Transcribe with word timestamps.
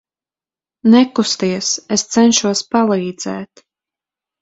Nekusties, 0.93 1.71
es 1.99 2.07
cenšos 2.17 2.67
palīdzēt. 2.75 3.67